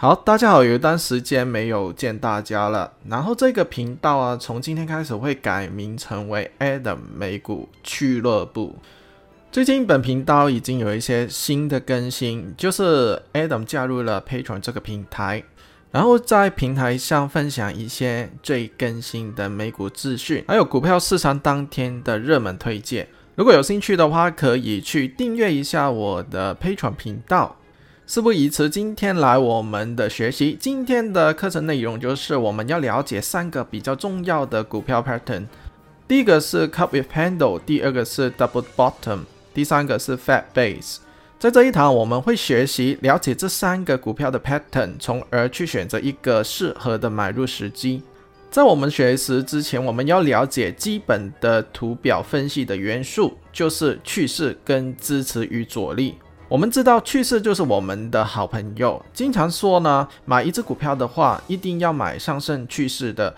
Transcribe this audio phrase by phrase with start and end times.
[0.00, 2.92] 好，大家好，有一段时间没有见大家了。
[3.08, 8.76] 然后这个频道啊，从今天开始会改名成为 Adam 美股俱乐部。
[9.50, 15.42] 最近本频道已经有一些新的更新，就是 Adam 加入了 Patreon 这个平台，
[15.90, 23.08] 然后在平台上分享一些最更新的美股资讯，还有股票市场当天的热门推荐。
[23.34, 27.56] 如果有兴趣的话，可以去订阅一下我的 Patreon 频道。
[28.10, 30.56] 事不宜迟，今天来我们的学习。
[30.58, 35.44] 今天的课程内容就是我们要了解三个比较重要的股票 pattern。
[36.08, 39.18] 第一个是 cup with handle，第二个是 double bottom，
[39.52, 40.96] 第三个是 fat base。
[41.38, 48.02] 在这一堂我们会学习了解这三个股票的 pattern，从而去选择一个适合的买入时机。
[48.50, 56.14] 在我们学习之前，我们要了解基本的图表分析的元素，就是趋势跟支持与阻力。
[56.48, 63.34] 我们知道趋势就是我们的好朋友，经常说呢，买一只股票的话，一定要买上升趋势的。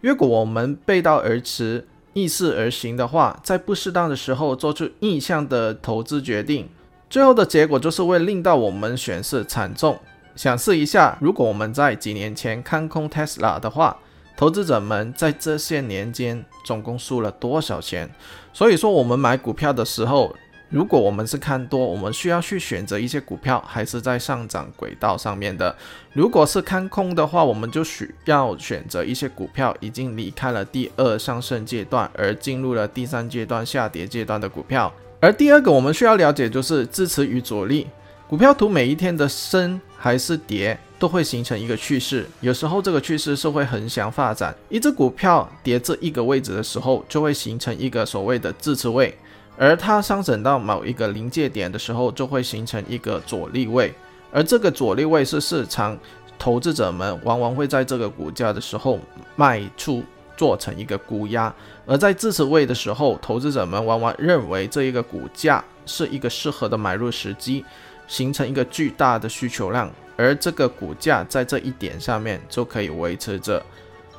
[0.00, 6.66] 如果我们背道而驰、逆势而行的话，在不适当的时候做出逆向的投资决定，
[7.10, 9.98] 最后的结果就是会令到我们损失惨重。
[10.34, 13.98] 想试一下，如果我们在几年前看空 Tesla 的话，
[14.34, 18.08] 投资者们在这些年间总共输了多少钱？
[18.54, 20.34] 所以说，我们买股票的时候。
[20.68, 25.72] 如果我们是看多，我们需要去选择一些股票还是在上涨轨道上面的；
[26.12, 34.92] 如果是看空的话，我们就需要选择一些股票已经离开了第二上升阶段，而进入了第三阶段下跌阶段的股票。
[35.20, 37.86] 而第二个我们需要了解就是支持与阻力。
[38.28, 42.26] 股票图每一天的升还是跌，都会形成一个趋势。
[42.40, 49.16] 有时候这个趋势是会横向发展，一只股票跌至一个位置的时候，就会形成一个所谓的支持位。
[49.58, 53.92] 而它上升到某一个临界点的时候，就会形成一个阻力位，
[54.30, 55.98] 而这个阻力位是市场
[56.38, 58.98] 投资者们往往会在这个股价的时候
[59.34, 60.04] 卖出，
[60.36, 61.50] 做成一个估压；
[61.86, 67.64] 而在支持位的时候，投资者们往往认为这一个股价是一个适合的买入时机，
[68.06, 73.64] 形成一个巨大的需求量，而这个股价在这一点上面就可以维持着。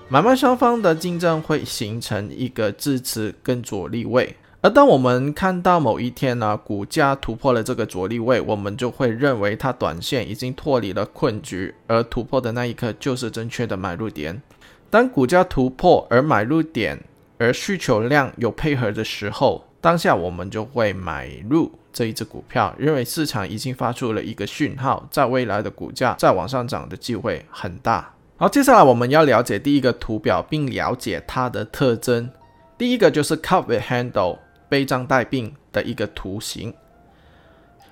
[0.10, 4.36] 买卖双方的竞争，会形成一个支持跟阻力位。
[4.60, 14.42] 而当我们看到某一天呢，股价突破了这个阻力位，我们就会认为它短线已经脱离了困局，而突破的那一刻就是正确的买入点。
[14.90, 17.00] 当股价突破而买入点，
[17.38, 28.12] 而需求量有配合的时候，当下我们就会买入这一只股票，认为市场已经发出了一个讯号，在未来的股价再往上涨的机会很大。
[28.38, 32.28] 好，接下来我们要了解第一个图表，并了解它的特征。
[32.76, 34.40] 第一个就是 cup with handle。
[34.70, 36.74] 背账带病的一个图形，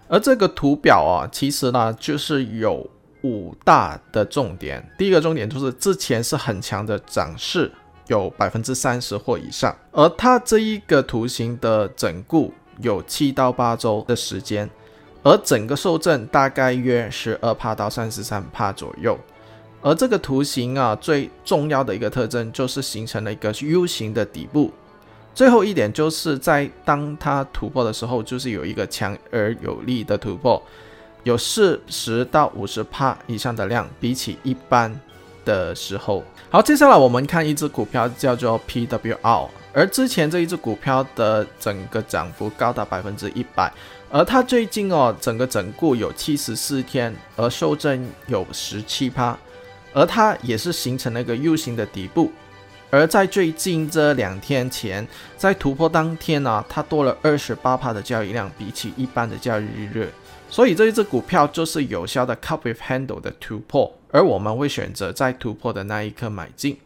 [0.08, 2.90] 而这个图表啊，其实呢就是有
[3.24, 4.88] 五大的重点。
[4.98, 7.72] 第一个重点就是之前是很强的涨势，
[8.08, 14.70] 有百分之三十或以上，而它这一个图形的整固有七到八周的时间，
[15.24, 19.18] 而整个受震大概约十二帕到三十三帕左右。
[19.82, 24.72] 而这个图形啊，最重要的一个特征就是形成了一个 U 型的底部。
[25.36, 30.60] 最后一点就是在当它突破的时候，就是有一个强而有力的突破，
[31.24, 34.98] 有四十到五十帕以上的量，比起一般
[35.44, 36.24] 的时候。
[36.50, 43.70] 好，接下来我们看一只股票叫做 PWR，而之前这一只股票的整个涨幅高达百分之一百，
[44.10, 49.38] 而它最近哦整个整固有七十四天，而修正有十七帕，
[49.92, 52.32] 而它也是形成了一个 U 型的底部。
[52.96, 60.10] 而在最近这两天前，在突破当天呢，它多了二十八帕的交易量，比起一般的交易日，
[60.50, 66.78] 所以这一只股票就是有效的 cup with handle 的突破，而我们会选择在突破的那一刻买进，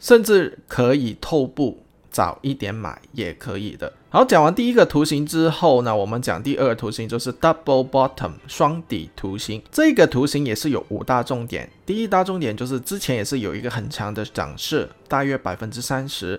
[0.00, 1.81] 甚至可以透步。
[2.12, 3.90] 早一点买也可以的。
[4.10, 9.62] 好，讲完第一个图形之后呢，我们讲第二个图形，就是 double bottom 双底图形。
[9.72, 11.68] 这个图形也是有五大重点。
[11.86, 16.38] 第一大重点就是之前也是有一个很强的涨势，大约百分之三十，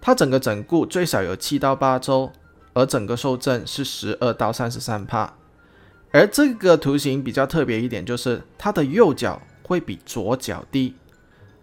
[0.00, 2.32] 它整个整固最少有七到八周，
[2.72, 5.34] 而整个受震是十二到三十三帕。
[6.12, 10.94] 而这个图形比较特别一点，就是它的右脚会比左脚低。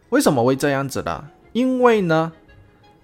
[0.10, 1.30] 为什么会这样子呢？
[1.54, 2.32] 因为呢。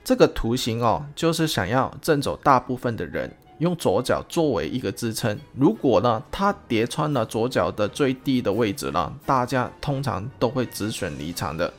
[0.03, 5.37] 这个图形哦，就是想要震走大部分的人用左脚作为一个支撑。
[5.55, 11.71] 如果呢，它叠穿了左脚的最低的位置呢，大家通常都会止损离场的。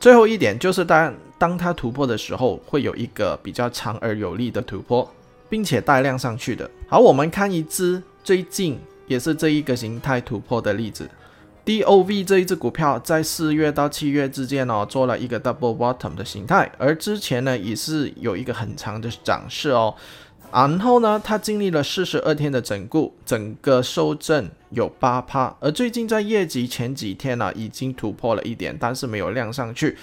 [0.00, 5.08] 最后一点就是当当它突破的时候，会有一个比较长而有力的突破，
[5.50, 6.68] 并且带量上去的。
[6.88, 11.08] 好，我们看一只最近也是这一个形态突破的例子。
[11.64, 19.94] DOV 这一只股票在四月到七月之间哦，做了一个 double bottom 的形态，而之前呢也是有一个很长的涨势哦。
[20.52, 29.96] 然后呢，它经历了四十二天的整固，整个收正有八趴，而最近在业绩前几天呢，已经突破了一点，但是没有量上去。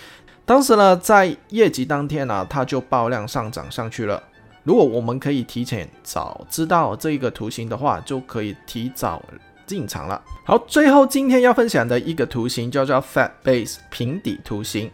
[0.46, 4.24] 当时呢，在业绩当天呢，它就爆量上涨上去了。
[4.64, 9.22] 如果我们可以提前早知道这个图形的话，就可以提早
[9.69, 10.19] 进场了。
[10.44, 14.89] 好，最后今天要分享的一个图形叫做 Fat Base 平底图形。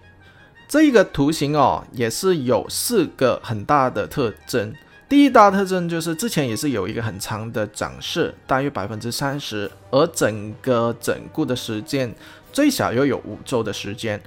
[0.67, 4.75] 这一个图形哦，也是有四个很大的特征。
[5.07, 12.13] 第一大特征就是之前也是有一个很长的涨势，大约百分之三十，而整个整固的时间
[12.51, 14.19] 最小又有五周的时间，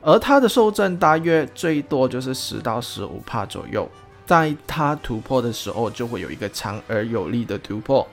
[0.00, 3.90] 而它的受震大约最多就是十到十五帕左右，
[4.26, 8.06] 在它突破的时候就会有一个长而有力的突破。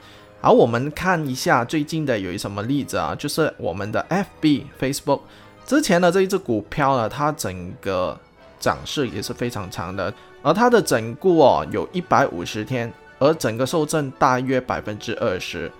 [0.46, 3.16] 好，我们看一下最近的有一什么例子啊？
[3.16, 4.06] 就是我们的
[4.44, 5.22] FB Facebook
[5.66, 8.16] 之前的这一只股票呢，它整个
[8.60, 10.14] 涨势也是非常长的。
[10.44, 15.72] 而它的整固哦有一百五十天，而整个受震大约百分之二十，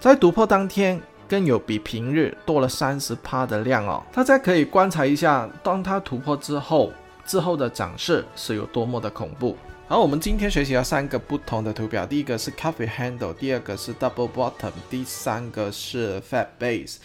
[0.00, 0.98] 在突破当天
[1.28, 4.02] 更有比平日多了三十趴的量哦。
[4.14, 6.90] 大家可以观察一下，当它突破之后，
[7.26, 9.54] 之后的涨势是有多么的恐怖。
[9.88, 16.96] 好，我们今天学习了三个不同的图表，第一个是 Coffee Handle，第二个是 Double Bottom，第三个是 Fat Base。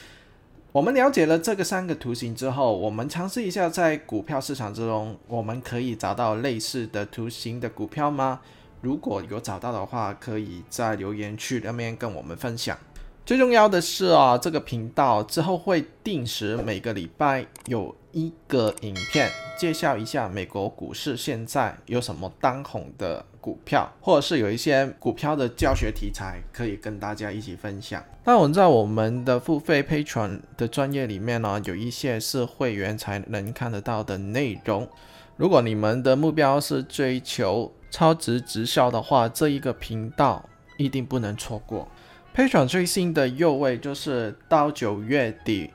[0.71, 8.39] 我们了解了这个三个图形之后，我们尝试一下在股票市场之中，我们可以找到类似的图形的股票吗？
[8.81, 12.75] 如果有找到的话，可以在留言区那边跟我们分享。
[13.23, 28.03] 最重要的是啊，这个频道之后会定时每个礼拜有一个影片，介绍一下美国股市现在有什么当红的股票，或者是有一些股票的教学题材可以跟大家一起分享。
[28.25, 34.89] 那我们在我们的付费 Patron 的专业里面呢，有一些是会员才能看得到的内容。
[35.37, 40.43] 如果你们的目标是追求超值直销的话，这一个频道
[40.77, 41.87] 一定不能错过。
[42.33, 45.69] Patreon 最新的优惠就是到九月底，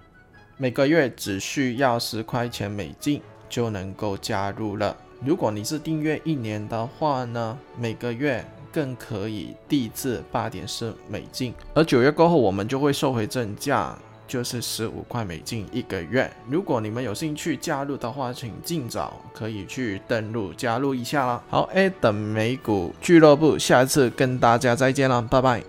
[0.57, 4.97] 每个月只需要十块钱美金就能够加入了。
[5.23, 8.43] 如果你是订阅一年的话呢，每个月
[8.73, 11.53] 更可以递至八点四美金。
[11.75, 13.95] 而九月过后，我们就会收回正价，
[14.27, 16.31] 就是十五块美金一个月。
[16.49, 21.43] 如果你们有兴趣加入的话，请尽早可以去登录加入一下啦。
[21.51, 25.63] 好，A 等美股俱乐部，下一次跟大家再见了，拜拜。